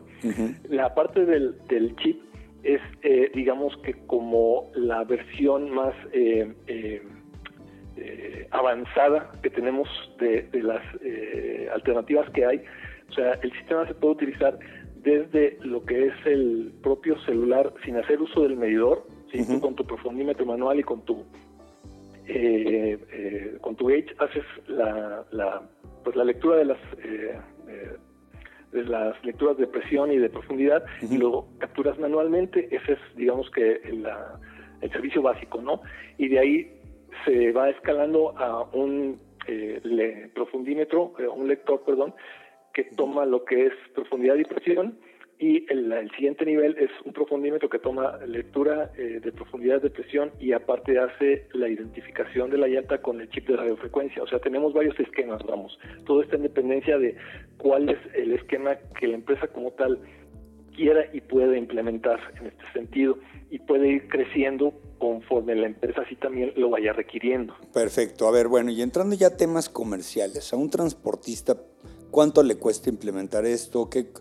La 0.70 0.94
parte 0.94 1.26
del, 1.26 1.56
chip 1.96 2.22
es, 2.62 2.82
eh, 3.02 3.32
digamos 3.34 3.76
que 3.78 3.96
como 4.06 4.70
la 4.76 5.04
versión 5.06 5.72
más 5.72 5.96
avanzada 8.52 9.32
que 9.42 9.50
tenemos 9.50 9.88
de, 10.20 10.44
de 10.44 10.64
las 10.64 10.82
alternativas 11.74 12.30
que 12.32 12.46
hay. 12.46 12.64
O 13.10 13.14
sea, 13.14 13.34
el 13.42 13.52
sistema 13.54 13.86
se 13.88 13.94
puede 13.94 14.14
utilizar 14.14 14.58
desde 15.04 15.58
lo 15.62 15.84
que 15.84 16.08
es 16.08 16.14
el 16.26 16.74
propio 16.82 17.20
celular 17.22 17.74
sin 17.84 17.98
hacer 17.98 18.22
uso 18.22 18.44
del 18.44 18.56
medidor, 18.56 19.06
con 19.62 19.76
tu 19.76 19.86
profundímetro 19.86 20.46
manual 20.46 20.80
y 20.80 20.84
con 20.84 21.04
tu 21.06 21.26
eh, 22.28 23.00
eh, 23.12 23.58
con 23.62 23.76
tu 23.76 23.88
gauge 23.88 24.14
haces 24.20 24.44
la, 24.68 25.26
la, 25.32 25.62
pues 26.04 26.16
la 26.16 26.24
lectura 26.24 26.58
de 26.58 26.66
las 26.66 26.78
eh, 27.04 27.40
de 28.72 28.84
las 28.84 29.24
lecturas 29.26 29.58
de 29.58 29.68
presión 29.68 30.12
y 30.12 30.18
de 30.18 30.30
profundidad 30.30 30.84
y 31.02 31.18
lo 31.18 31.48
capturas 31.58 31.98
manualmente. 32.00 32.74
Ese 32.74 32.94
es, 32.94 33.00
digamos 33.16 33.50
que 33.52 33.82
el, 33.84 34.08
el 34.82 34.92
servicio 34.92 35.22
básico, 35.22 35.62
¿no? 35.62 35.82
Y 36.18 36.30
de 36.30 36.40
ahí 36.40 36.81
se 37.26 37.52
va 37.52 37.70
escalando 37.70 38.38
a 38.38 38.64
un 38.74 39.20
profundímetro, 40.34 41.14
un 41.36 41.48
lector, 41.48 41.84
perdón, 41.84 42.14
que 42.74 42.84
toma 42.96 43.26
lo 43.26 43.44
que 43.44 43.68
es 43.68 43.74
profundidad 43.94 44.36
y 44.36 44.46
presión 44.46 44.98
y 45.42 45.66
el, 45.72 46.12
siguiente 46.12 46.46
nivel 46.46 46.78
es 46.78 46.92
un 47.04 47.14
profundímetro 47.14 47.68
que 47.68 47.80
toma 47.80 48.20
lectura 48.28 48.92
eh, 48.96 49.20
de 49.24 49.32
profundidad 49.32 49.82
de 49.82 49.90
presión 49.90 50.32
y 50.40 50.52
aparte 50.52 51.00
hace 51.00 51.48
la 51.54 51.68
identificación 51.68 52.52
de 52.52 52.60
la 52.60 52.68
llanta 52.68 53.02
con 53.02 53.20
el 53.20 53.28
chip 53.32 53.48
de 53.48 53.58
radiofrecuencia. 53.58 54.22
O 54.22 54.28
sea, 54.28 54.38
tenemos 54.38 54.72
varios 54.72 55.00
esquemas, 55.00 55.42
vamos. 55.44 55.80
Todo 56.06 56.22
está 56.22 56.36
en 56.36 56.44
dependencia 56.44 57.00
de 57.00 57.16
cuál 57.58 57.90
es 57.90 57.98
el 58.14 58.34
esquema 58.34 58.76
que 59.00 59.08
la 59.08 59.16
empresa 59.16 59.48
como 59.48 59.72
tal 59.72 60.00
quiera 60.76 61.06
y 61.14 61.22
pueda 61.22 61.58
implementar 61.58 62.20
en 62.40 62.48
este 62.48 62.64
sentido 62.74 63.18
y 63.50 63.60
puede 63.60 63.90
ir 63.90 64.08
creciendo 64.08 64.74
conforme 64.98 65.56
la 65.56 65.68
empresa 65.68 66.02
así 66.02 66.16
también 66.16 66.54
lo 66.56 66.70
vaya 66.70 66.94
requiriendo. 66.94 67.56
Perfecto. 67.74 68.28
A 68.28 68.32
ver, 68.32 68.48
bueno, 68.48 68.72
y 68.72 68.82
entrando 68.82 69.16
ya 69.16 69.28
a 69.28 69.38
temas 69.38 69.70
comerciales, 69.70 70.54
a 70.54 70.58
un 70.58 70.70
transportista 70.70 71.58
¿Cuánto 72.12 72.44
le 72.44 72.58
cuesta 72.58 72.90
implementar 72.90 73.46
esto? 73.46 73.90
¿Qué, 73.90 74.12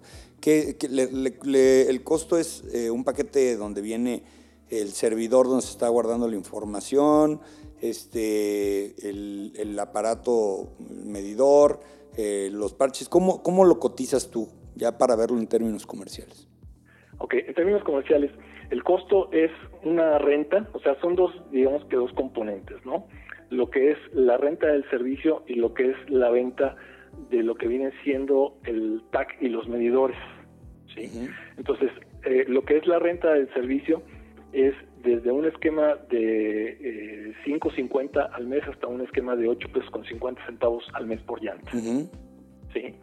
el 0.47 2.05
costo 2.05 2.39
es 2.39 2.63
eh, 2.73 2.89
un 2.89 3.03
paquete 3.03 3.57
donde 3.57 3.83
viene 3.83 4.23
el 4.69 4.93
servidor 4.93 5.49
donde 5.49 5.63
se 5.63 5.73
está 5.73 5.89
guardando 5.89 6.29
la 6.29 6.37
información, 6.37 7.41
este, 7.81 8.95
el, 9.09 9.77
aparato 9.81 10.69
medidor, 10.79 11.81
eh, 12.17 12.49
los 12.53 12.75
parches. 12.75 13.09
¿Cómo, 13.09 13.43
¿Cómo 13.43 13.65
lo 13.65 13.81
cotizas 13.81 14.31
tú, 14.31 14.49
ya 14.81 14.97
para 14.99 15.15
verlo 15.15 15.39
en 15.39 15.47
términos 15.47 15.87
comerciales? 15.87 16.49
Ok, 17.19 17.35
en 17.35 17.55
términos 17.55 17.85
comerciales, 17.85 18.31
el 18.71 18.83
costo 18.83 19.31
es 19.31 19.51
una 19.85 20.19
renta, 20.19 20.69
o 20.73 20.81
sea, 20.81 20.99
son 21.01 21.15
dos, 21.15 21.33
digamos 21.53 21.85
que 21.85 21.97
dos 21.97 22.13
componentes, 22.15 22.85
¿no? 22.87 23.07
Lo 23.51 23.69
que 23.69 23.91
es 23.91 23.99
la 24.13 24.39
renta 24.39 24.69
del 24.69 24.89
servicio 24.91 25.45
y 25.47 25.55
lo 25.55 25.75
que 25.75 25.91
es 25.91 25.97
la 26.09 26.31
venta 26.31 26.77
de 27.31 27.43
lo 27.43 27.57
que 27.57 27.69
viene 27.69 27.93
siendo 28.05 28.57
el 28.65 29.03
TAC 29.11 29.37
y 29.41 29.49
los 29.49 29.69
medidores. 29.69 30.17
¿sí? 30.95 31.29
Entonces, 31.59 31.91
eh, 32.25 32.45
lo 32.49 32.65
que 32.65 32.79
es 32.79 32.87
la 32.87 32.99
renta 32.99 33.33
del 33.35 33.53
servicio 33.53 34.03
es 34.53 34.75
desde 35.03 35.33
un 35.33 35.45
esquema 35.47 35.97
de 36.09 37.29
eh, 37.29 37.35
5.50 37.45 38.31
al 38.33 38.47
mes 38.47 38.63
hasta 38.69 38.87
un 38.87 39.01
esquema 39.01 39.37
de 39.37 39.49
8 39.49 39.69
pesos 39.73 39.91
con 39.91 40.05
50 40.05 40.47
centavos 40.47 40.85
al 40.95 41.07
mes 41.07 41.21
por 41.23 41.43
llanta. 41.43 41.71
¿sí? 42.73 42.95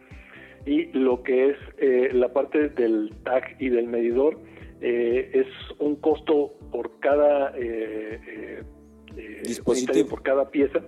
Y 0.68 0.84
lo 0.92 1.22
que 1.22 1.50
es 1.50 1.56
eh, 1.78 2.10
la 2.12 2.30
parte 2.30 2.68
del 2.68 3.14
TAC 3.24 3.56
y 3.58 3.70
del 3.70 3.86
medidor 3.86 4.38
eh, 4.82 5.30
es 5.32 5.46
un 5.78 5.96
costo 5.96 6.52
por 6.70 7.00
cada 7.00 7.54
eh, 7.56 8.62
dispositivo 9.44 10.10
por 10.10 10.22
cada 10.22 10.50
pieza. 10.50 10.80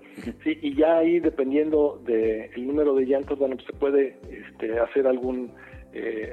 Sí, 0.45 0.59
y 0.61 0.77
ya 0.77 0.99
ahí, 0.99 1.19
dependiendo 1.19 1.99
del 2.05 2.67
número 2.67 2.95
de 2.95 3.07
llantas, 3.07 3.39
bueno, 3.39 3.57
pues 3.57 3.69
se 3.69 3.73
puede 3.73 4.19
este, 4.31 4.79
hacer 4.79 5.07
algún 5.07 5.55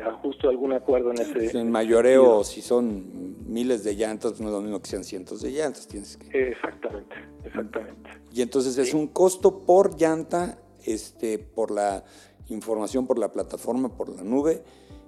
ajuste, 0.05 0.47
algún 0.47 0.73
acuerdo 0.73 1.11
en 1.11 1.21
ese. 1.21 1.57
En 1.57 1.71
mayoreo, 1.71 2.43
si 2.43 2.61
son 2.61 3.35
miles 3.47 3.85
de 3.85 3.95
llantas, 3.95 4.33
pues 4.33 4.41
no 4.41 4.47
es 4.47 4.53
lo 4.55 4.61
mismo 4.61 4.81
que 4.81 4.87
sean 4.87 5.05
cientos 5.05 5.41
de 5.41 5.51
llantas. 5.51 5.87
Tienes 5.87 6.17
que... 6.17 6.49
Exactamente, 6.49 7.15
exactamente. 7.45 8.09
Y 8.33 8.41
entonces 8.41 8.77
es 8.77 8.93
un 8.93 9.07
costo 9.07 9.63
por 9.65 9.97
llanta, 9.97 10.59
este, 10.85 11.39
por 11.39 11.71
la 11.71 12.03
información, 12.49 13.07
por 13.07 13.19
la 13.19 13.31
plataforma, 13.31 13.89
por 13.89 14.09
la 14.09 14.23
nube 14.23 14.63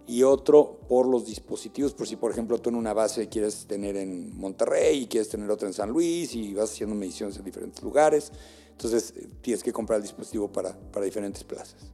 y 0.08 0.24
otro 0.24 0.80
por 0.90 1.08
los 1.08 1.28
dispositivos, 1.28 1.94
por 1.94 2.08
si 2.08 2.16
por 2.16 2.32
ejemplo 2.32 2.58
tú 2.58 2.70
en 2.70 2.76
una 2.76 2.94
base 2.94 3.30
quieres 3.30 3.68
tener 3.68 3.96
en 3.96 4.36
Monterrey 4.40 5.04
y 5.04 5.08
quieres 5.08 5.30
tener 5.30 5.50
otra 5.52 5.68
en 5.68 5.74
San 5.74 5.92
Luis 5.92 6.36
y 6.36 6.54
vas 6.56 6.72
haciendo 6.72 6.96
mediciones 6.96 7.38
en 7.38 7.46
diferentes 7.46 7.84
lugares, 7.84 8.32
entonces 8.72 9.14
eh, 9.16 9.28
tienes 9.42 9.64
que 9.64 9.72
comprar 9.72 9.98
el 9.98 10.04
dispositivo 10.04 10.52
para, 10.52 10.72
para 10.92 11.06
diferentes 11.06 11.44
plazas. 11.44 11.94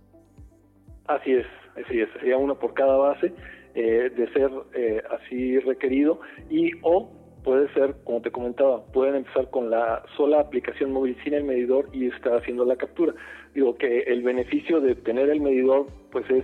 Así 1.07 1.33
es, 1.33 1.45
así 1.75 1.99
es, 1.99 2.09
sería 2.13 2.37
uno 2.37 2.57
por 2.57 2.73
cada 2.73 2.95
base 2.95 3.33
eh, 3.75 4.09
de 4.15 4.31
ser 4.31 4.49
eh, 4.73 5.03
así 5.11 5.59
requerido 5.59 6.21
y 6.49 6.71
o 6.83 7.11
puede 7.43 7.71
ser, 7.73 7.95
como 8.03 8.21
te 8.21 8.31
comentaba, 8.31 8.83
pueden 8.85 9.15
empezar 9.15 9.49
con 9.51 9.69
la 9.69 10.03
sola 10.17 10.39
aplicación 10.39 10.91
móvil 10.91 11.15
sin 11.23 11.33
el 11.33 11.43
medidor 11.43 11.89
y 11.93 12.07
estar 12.07 12.37
haciendo 12.37 12.65
la 12.65 12.75
captura. 12.75 13.13
Digo 13.55 13.75
que 13.75 14.01
el 14.01 14.21
beneficio 14.21 14.81
de 14.81 14.95
tener 14.95 15.29
el 15.29 15.41
medidor 15.41 15.87
pues 16.11 16.29
es 16.29 16.43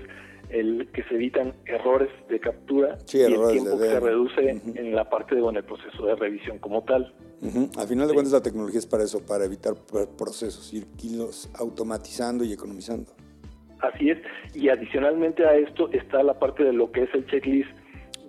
el 0.50 0.90
que 0.94 1.04
se 1.04 1.16
evitan 1.16 1.54
errores 1.66 2.10
de 2.30 2.40
captura 2.40 2.98
y 3.14 3.18
el 3.20 3.34
tiempo 3.52 3.80
que 3.80 3.88
se 3.88 4.00
reduce 4.00 4.50
en 4.50 4.96
la 4.96 5.10
parte 5.10 5.36
de 5.36 5.42
el 5.42 5.64
proceso 5.64 6.06
de 6.06 6.16
revisión 6.16 6.60
como 6.60 6.84
tal. 6.84 7.14
Al 7.78 7.88
final 7.88 8.08
de 8.08 8.14
cuentas 8.14 8.34
la 8.34 8.42
tecnología 8.42 8.80
es 8.80 8.86
para 8.86 9.04
eso, 9.04 9.26
para 9.26 9.46
evitar 9.46 9.74
procesos, 10.18 10.74
ir 10.74 10.86
automatizando 11.60 12.44
y 12.44 12.54
economizando. 12.54 13.12
Así 13.80 14.12
es, 14.12 14.20
y 14.54 14.70
adicionalmente 14.70 15.46
a 15.46 15.56
esto 15.56 15.92
está 15.92 16.22
la 16.22 16.38
parte 16.38 16.64
de 16.64 16.74
lo 16.74 16.92
que 16.92 17.04
es 17.04 17.10
el 17.14 17.26
checklist 17.26 17.72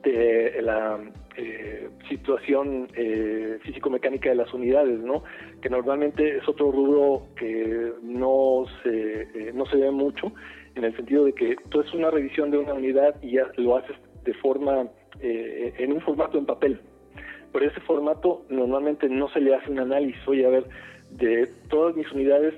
de 0.02 0.60
la 0.62 0.98
eh, 1.36 1.90
situación 2.08 2.88
eh, 2.94 3.58
físico-mecánica 3.62 4.30
de 4.30 4.36
las 4.36 4.52
unidades, 4.54 4.98
¿no? 5.00 5.22
Que 5.62 5.70
normalmente 5.70 6.38
es 6.38 6.48
otro 6.48 6.70
rubro 6.70 7.22
que 7.36 7.92
no 8.02 8.64
se, 8.82 9.22
eh, 9.22 9.52
no 9.54 9.64
se 9.66 9.76
ve 9.76 9.90
mucho, 9.90 10.32
en 10.74 10.84
el 10.84 10.94
sentido 10.96 11.24
de 11.24 11.32
que 11.32 11.56
tú 11.68 11.80
haces 11.80 11.94
una 11.94 12.10
revisión 12.10 12.50
de 12.50 12.58
una 12.58 12.74
unidad 12.74 13.14
y 13.22 13.32
ya 13.32 13.46
lo 13.56 13.76
haces 13.76 13.96
de 14.24 14.34
forma, 14.34 14.88
en 15.20 15.92
un 15.92 16.00
formato 16.00 16.36
en 16.38 16.46
papel. 16.46 16.80
Por 17.52 17.62
ese 17.62 17.80
formato 17.80 18.44
normalmente 18.48 19.08
no 19.08 19.28
se 19.28 19.40
le 19.40 19.54
hace 19.54 19.70
un 19.70 19.78
análisis, 19.78 20.20
oye, 20.26 20.46
a 20.46 20.50
ver, 20.50 20.64
de 21.10 21.48
todas 21.68 21.94
mis 21.94 22.10
unidades, 22.12 22.54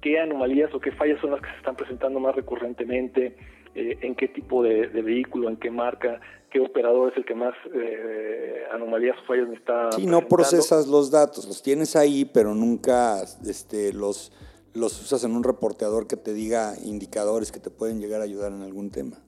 qué 0.00 0.20
anomalías 0.20 0.72
o 0.74 0.80
qué 0.80 0.92
fallas 0.92 1.20
son 1.20 1.32
las 1.32 1.40
que 1.40 1.50
se 1.50 1.56
están 1.56 1.76
presentando 1.76 2.20
más 2.20 2.34
recurrentemente, 2.34 3.34
eh, 3.74 3.98
en 4.00 4.14
qué 4.14 4.28
tipo 4.28 4.62
de, 4.62 4.86
vehículo, 4.88 5.48
en 5.48 5.56
qué 5.56 5.70
marca, 5.70 6.20
qué 6.50 6.60
operador 6.60 7.12
es 7.12 7.18
el 7.18 7.24
que 7.24 7.34
más 7.34 7.54
eh, 7.74 8.62
anomalías 8.72 9.16
o 9.18 9.26
fallas 9.26 9.48
me 9.48 9.56
está. 9.56 9.92
Sí, 9.92 10.06
no 10.06 10.26
procesas 10.28 10.86
los 10.86 11.10
datos, 11.10 11.46
los 11.46 11.62
tienes 11.62 11.96
ahí, 11.96 12.24
pero 12.24 12.54
nunca 12.54 13.22
este, 13.46 13.92
los, 13.92 14.32
los 14.74 15.00
usas 15.00 15.24
en 15.24 15.32
un 15.32 15.44
reporteador 15.44 16.06
que 16.06 16.16
te 16.16 16.32
diga 16.32 16.74
indicadores 16.84 17.52
que 17.52 17.60
te 17.60 17.70
pueden 17.70 18.00
llegar 18.00 18.20
a 18.20 18.24
ayudar 18.24 18.52
en 18.52 18.62
algún 18.62 18.90
tema. 18.90 19.18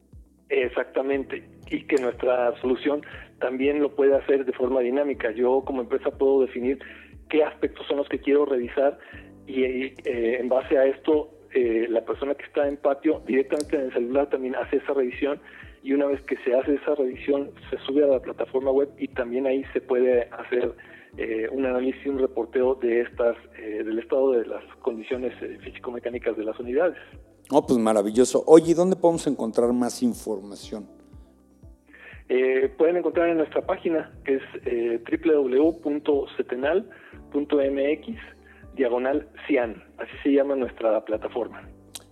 Exactamente, 0.48 1.48
y 1.70 1.86
que 1.86 1.96
nuestra 1.96 2.58
solución 2.60 3.02
también 3.38 3.80
lo 3.80 3.94
puede 3.94 4.16
hacer 4.16 4.44
de 4.44 4.52
forma 4.52 4.80
dinámica. 4.80 5.30
Yo 5.30 5.62
como 5.64 5.82
empresa 5.82 6.10
puedo 6.10 6.40
definir 6.40 6.78
qué 7.28 7.44
aspectos 7.44 7.86
son 7.86 7.98
los 7.98 8.08
que 8.08 8.18
quiero 8.18 8.44
revisar 8.44 8.98
y 9.46 9.62
eh, 9.62 10.38
en 10.40 10.48
base 10.48 10.76
a 10.76 10.86
esto 10.86 11.30
eh, 11.54 11.86
la 11.88 12.04
persona 12.04 12.34
que 12.34 12.44
está 12.44 12.66
en 12.68 12.76
patio 12.76 13.22
directamente 13.26 13.76
en 13.76 13.82
el 13.82 13.92
celular 13.92 14.28
también 14.28 14.54
hace 14.54 14.76
esa 14.76 14.94
revisión 14.94 15.40
y 15.82 15.92
una 15.92 16.06
vez 16.06 16.20
que 16.22 16.36
se 16.38 16.54
hace 16.54 16.74
esa 16.74 16.94
revisión 16.94 17.50
se 17.70 17.78
sube 17.78 18.04
a 18.04 18.06
la 18.06 18.20
plataforma 18.20 18.70
web 18.70 18.90
y 18.98 19.08
también 19.08 19.46
ahí 19.46 19.64
se 19.72 19.80
puede 19.80 20.28
hacer 20.30 20.74
eh, 21.16 21.48
un 21.50 21.66
análisis, 21.66 22.06
un 22.06 22.18
reporteo 22.18 22.74
de 22.76 23.00
estas, 23.00 23.36
del 23.56 23.98
estado 23.98 24.32
de 24.32 24.46
las 24.46 24.62
condiciones 24.82 25.32
físico-mecánicas 25.64 26.36
de 26.36 26.44
las 26.44 26.58
unidades. 26.60 26.98
Oh, 27.50 27.66
pues 27.66 27.78
maravilloso. 27.78 28.44
Oye, 28.46 28.74
¿dónde 28.74 28.96
podemos 28.96 29.26
encontrar 29.26 29.72
más 29.72 30.02
información? 30.02 30.86
pueden 32.78 32.98
encontrar 32.98 33.28
en 33.28 33.38
nuestra 33.38 33.60
página 33.62 34.12
que 34.24 34.36
es 34.36 34.42
www.cetenal.com 35.24 37.10
.mx 37.32 38.39
diagonal 38.80 39.28
CIAN, 39.46 39.84
así 39.98 40.10
se 40.22 40.32
llama 40.32 40.56
nuestra 40.56 41.04
plataforma. 41.04 41.68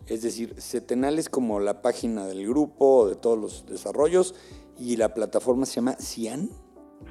Es 0.06 0.22
decir, 0.22 0.54
Cetenal 0.60 1.18
es 1.18 1.30
como 1.30 1.60
la 1.60 1.80
página 1.80 2.26
del 2.26 2.46
grupo, 2.46 3.08
de 3.08 3.16
todos 3.16 3.38
los 3.38 3.66
desarrollos, 3.66 4.34
y 4.78 4.96
la 4.96 5.14
plataforma 5.14 5.64
se 5.64 5.76
llama 5.76 5.94
CIAN. 5.94 6.50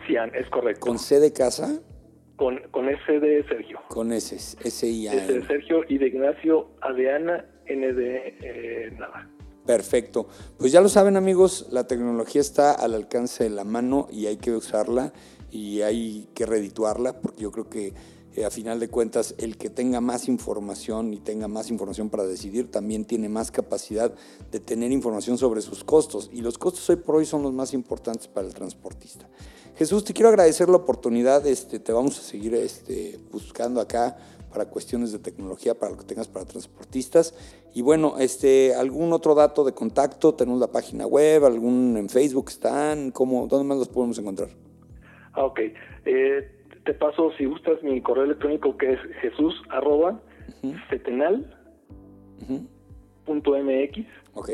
CIAN, 0.05 0.31
es 0.35 0.47
correcto. 0.51 0.81
¿Con 0.81 0.99
C 0.99 1.19
de 1.19 1.33
casa? 1.33 1.81
Con, 2.35 2.59
con 2.69 2.87
S 2.87 3.19
de 3.19 3.43
Sergio. 3.47 3.79
Con 3.87 4.11
S, 4.11 4.35
S-I-A. 4.63 5.13
S 5.13 5.33
de 5.33 5.47
Sergio 5.47 5.81
y 5.89 5.97
de 5.97 6.07
Ignacio, 6.07 6.69
A 6.81 6.93
de 6.93 7.11
Ana, 7.11 7.45
N 7.65 7.93
de 7.93 8.37
eh, 8.39 8.91
nada. 8.91 9.27
Perfecto. 9.65 10.27
Pues 10.59 10.71
ya 10.71 10.81
lo 10.81 10.87
saben 10.87 11.17
amigos, 11.17 11.67
la 11.71 11.87
tecnología 11.87 12.41
está 12.41 12.73
al 12.73 12.93
alcance 12.93 13.43
de 13.43 13.49
la 13.49 13.63
mano 13.63 14.07
y 14.11 14.27
hay 14.27 14.37
que 14.37 14.51
usarla 14.51 15.13
y 15.49 15.81
hay 15.81 16.29
que 16.35 16.45
redituarla 16.45 17.19
porque 17.19 17.41
yo 17.41 17.51
creo 17.51 17.69
que 17.69 17.93
a 18.45 18.49
final 18.49 18.79
de 18.79 18.89
cuentas 18.89 19.35
el 19.37 19.57
que 19.57 19.69
tenga 19.69 20.01
más 20.01 20.27
información 20.27 21.13
y 21.13 21.17
tenga 21.17 21.47
más 21.47 21.69
información 21.69 22.09
para 22.09 22.25
decidir 22.25 22.69
también 22.69 23.05
tiene 23.05 23.29
más 23.29 23.51
capacidad 23.51 24.13
de 24.51 24.59
tener 24.59 24.91
información 24.91 25.37
sobre 25.37 25.61
sus 25.61 25.83
costos 25.83 26.29
y 26.31 26.41
los 26.41 26.57
costos 26.57 26.89
hoy 26.89 26.97
por 26.97 27.15
hoy 27.15 27.25
son 27.25 27.43
los 27.43 27.53
más 27.53 27.73
importantes 27.73 28.27
para 28.27 28.47
el 28.47 28.53
transportista. 28.53 29.27
Jesús, 29.75 30.03
te 30.03 30.13
quiero 30.13 30.29
agradecer 30.29 30.69
la 30.69 30.77
oportunidad, 30.77 31.45
este, 31.45 31.79
te 31.79 31.91
vamos 31.91 32.17
a 32.19 32.23
seguir 32.23 32.55
este, 32.55 33.19
buscando 33.31 33.79
acá 33.79 34.17
para 34.51 34.65
cuestiones 34.65 35.11
de 35.11 35.19
tecnología, 35.19 35.75
para 35.75 35.91
lo 35.91 35.99
que 35.99 36.05
tengas 36.05 36.27
para 36.27 36.45
transportistas. 36.45 37.35
Y 37.75 37.83
bueno, 37.83 38.15
este, 38.17 38.73
algún 38.73 39.13
otro 39.13 39.35
dato 39.35 39.63
de 39.63 39.73
contacto, 39.73 40.33
tenemos 40.33 40.59
la 40.59 40.71
página 40.71 41.05
web, 41.05 41.45
algún 41.45 41.95
en 41.95 42.09
Facebook 42.09 42.49
están, 42.49 43.11
¿cómo, 43.11 43.45
¿dónde 43.47 43.67
más 43.67 43.77
los 43.77 43.87
podemos 43.87 44.17
encontrar? 44.17 44.49
Ah, 45.33 45.45
ok. 45.45 45.59
Eh, 46.05 46.56
te 46.87 46.93
paso, 46.93 47.31
si 47.37 47.43
gustas, 47.43 47.83
mi 47.83 48.01
correo 48.01 48.23
electrónico 48.23 48.77
que 48.77 48.93
es 48.93 48.99
jesús 49.21 49.53
arroba 49.69 50.21
Ok. 54.33 54.51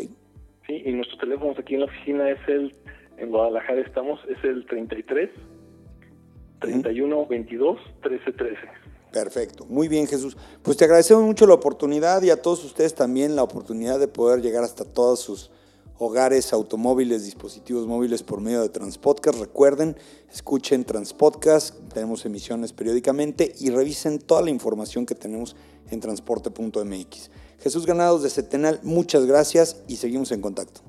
Sí, 0.65 0.82
y 0.84 0.91
nuestros 0.93 1.19
teléfonos 1.19 1.60
aquí 1.60 1.76
en 1.76 1.82
la 1.82 1.86
oficina 1.86 2.28
es 2.32 2.39
el, 2.48 2.76
en 3.17 3.30
Guadalajara 3.30 3.82
estamos, 3.82 4.19
es 4.28 4.43
el 4.43 4.65
33 4.65 5.30
31 6.60 7.28
22 7.28 7.80
13 8.02 8.32
13. 8.32 8.58
Perfecto, 9.12 9.65
muy 9.65 9.88
bien 9.88 10.08
Jesús. 10.08 10.36
Pues 10.63 10.76
te 10.76 10.86
agradecemos 10.86 11.24
mucho 11.24 11.46
la 11.46 11.54
oportunidad 11.54 12.24
y 12.24 12.32
a 12.32 12.41
todos 12.41 12.65
ustedes 12.65 12.96
también 12.96 13.36
la 13.36 13.43
oportunidad 13.43 14.00
de 14.00 14.08
poder 14.08 14.41
llegar 14.41 14.63
hasta 14.63 14.86
todas 14.86 15.19
sus 15.19 15.52
hogares, 15.98 16.54
automóviles, 16.54 17.26
dispositivos 17.26 17.88
móviles 17.88 18.24
por 18.24 18.42
medio 18.42 18.62
de 18.62 18.70
Transpodcast. 18.70 19.40
Recuerden, 19.40 19.96
escuchen 20.32 20.84
Transpodcast, 20.84 21.94
tenemos 21.94 22.26
emisiones 22.26 22.74
periódicamente 22.74 23.54
y 23.60 23.70
revisen 23.70 24.20
toda 24.20 24.42
la 24.42 24.50
información 24.50 25.06
que 25.06 25.16
tenemos 25.16 25.56
en 25.92 26.00
transporte.mx. 26.00 27.32
Jesús 27.60 27.86
Ganados 27.86 28.24
de 28.24 28.30
Setenal, 28.30 28.80
muchas 28.84 29.26
gracias 29.26 29.84
y 29.88 29.96
seguimos 29.96 30.32
en 30.32 30.42
contacto. 30.42 30.82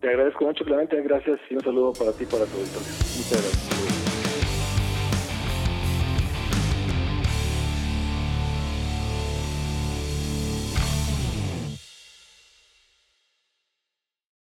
Te 0.00 0.08
agradezco 0.08 0.44
mucho, 0.44 0.64
Clemente, 0.64 1.00
gracias 1.02 1.38
y 1.50 1.54
un 1.54 1.60
saludo 1.60 1.92
para 1.92 2.12
ti 2.12 2.24
y 2.24 2.26
para 2.26 2.46
tu 2.46 2.56
auditorio. 2.56 2.88
Muchas 3.18 3.42
gracias. 3.42 3.99